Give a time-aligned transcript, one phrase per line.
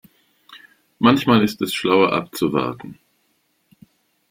[0.97, 2.97] Manchmal ist es schlauer abzuwarten.